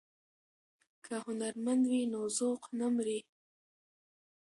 که 1.05 1.13
هنرمند 1.25 1.83
وي 1.91 2.01
نو 2.11 2.21
ذوق 2.37 2.61
نه 2.79 2.87
مري. 2.95 3.19